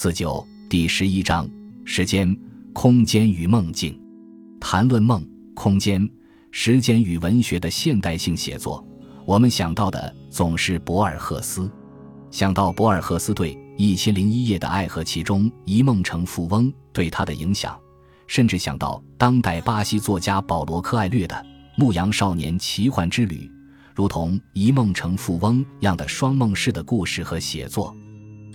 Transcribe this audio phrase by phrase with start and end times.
[0.00, 1.50] 四九第十一章：
[1.84, 2.32] 时间、
[2.72, 4.00] 空间与梦境。
[4.60, 6.08] 谈论梦、空间、
[6.52, 8.86] 时间与文学的现代性写作，
[9.26, 11.68] 我们想到的总是博尔赫斯。
[12.30, 17.76] 想到博尔赫斯对《一千零一夜》的爱和其中一梦成富翁对他的影响，
[18.28, 21.34] 甚至想到当代巴西作家保罗·科艾略的
[21.76, 23.34] 《牧羊少年奇幻之旅》，
[23.96, 27.92] 如同《一梦成富翁》样的双梦式的故事和写作。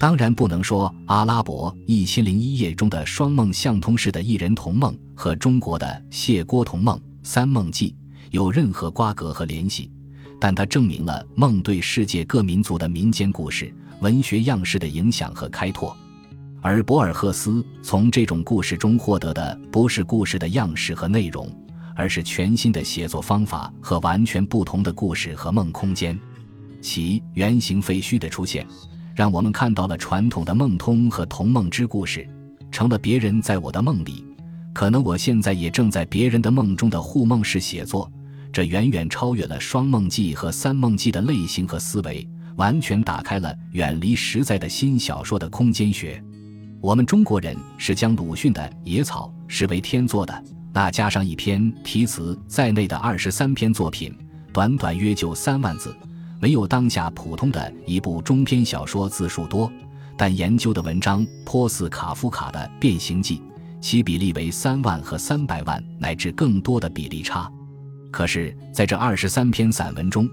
[0.00, 7.94] 当然不能说阿拉伯一千零一夜中的双梦相通式的一人同梦和中国的谢郭同梦三梦记
[8.30, 9.90] 有任何瓜葛和联系，
[10.40, 15.94] 但它证明了梦对世界各民族的民间故事文学样式的影响和开拓，
[16.62, 21.46] 而博尔赫斯从这种故事中获得的不是故事的样式和内容，
[21.94, 26.18] 而是全新的写作方法和完全不同的故事和梦空间，
[26.80, 28.66] 其原型废墟的出现。
[29.20, 32.26] 让我们看到了传统的梦通和同梦之故事，
[32.72, 34.24] 成了别人在我的梦里，
[34.72, 38.10] 可能我现在也正在别人的梦中的互梦式写作。
[38.50, 46.18] 这远远超越了双梦记和三梦记的类型和思维，完全打开了远离实在的新小说的空间学。
[46.80, 54.16] 我们中国人是将鲁迅的《野草》视为天作的，那加上一篇题词在内的二十三篇作品，
[54.50, 55.94] 短短约就三万字。
[56.40, 59.70] 没有当下普通的一部中篇小说字数多，
[60.16, 63.36] 但研究的文章颇似卡夫卡的《变形记》，
[63.78, 67.50] 其比例为三万和三百万乃至更多的比例差。
[68.10, 70.26] 可是，在这二十三篇散文中，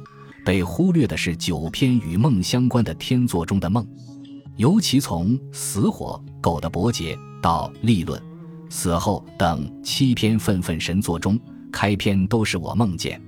[0.46, 3.86] 被忽略的是九篇与梦相关的天作中的梦，
[4.56, 8.18] 尤其从《死火》《狗的伯杰》到《立论》
[8.70, 11.38] 《死后》等七篇愤愤神作中，
[11.70, 13.22] 开篇都是我梦见。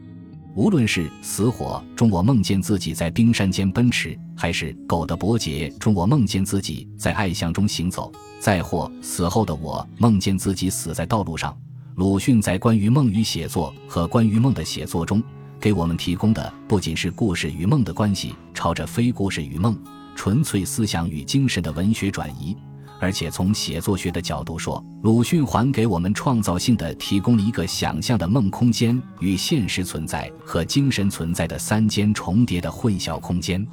[0.56, 11.58] 无论是死火中我梦见自己在冰山间奔驰，还是狗的伯杰中我梦见自己在爱巷中行走，再或死后的我梦见自己死在道路上，
[11.96, 15.24] 鲁迅在关于梦与写作和关于梦的写作中，
[15.60, 19.78] 给我们提供的不仅是故事与梦的关系朝着非故事与梦、
[20.16, 22.58] 纯粹思想与精神的文学转移。
[23.00, 33.66] 而且从写作学的角度说，鲁迅还给我们创造性的提供了一个想象的梦空间与现实存在和精神存在的三间重叠的混淆空间。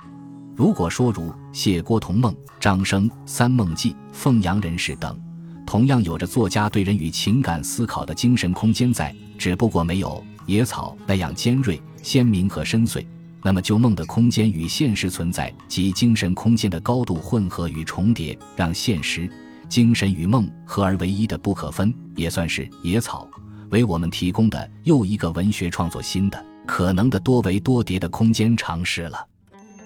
[0.55, 5.21] 如果说如谢郭同梦、张生三梦记、凤阳人士等，
[5.67, 13.05] 同样有着作家对人与情感思考的精神空间在，只不过没有野草那样尖锐、鲜明和深邃。
[13.47, 19.31] 那么，就梦的空间与现实存在及精神空间的高度混合与重叠，让现实、
[19.69, 23.25] 精神与梦合而为一的不可分，也算是野草
[23.71, 29.25] 为我们提供的又一个文学创作新的可能的多维多叠的空间尝试了。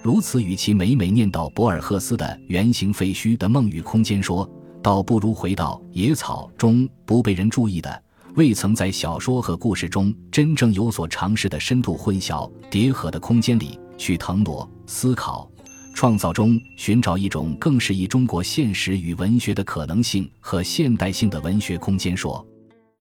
[0.01, 4.49] 如此，与其每每念叨博尔赫斯的原型废墟的梦与空间说，
[4.81, 8.03] 倒不如回到野草中不被人注意的。
[8.35, 15.49] 未曾在小说和故事中真正有所尝试的深度混淆叠合的空间里去腾挪、思考、
[15.93, 22.45] 创造中寻找一种更适宜中国现实与文学的可能性和现代性的文学空间说。